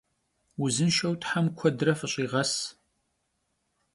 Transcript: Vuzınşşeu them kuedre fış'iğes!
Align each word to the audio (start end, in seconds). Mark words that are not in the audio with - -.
Vuzınşşeu 0.59 1.13
them 1.23 1.45
kuedre 1.57 1.93
fış'iğes! 1.99 2.51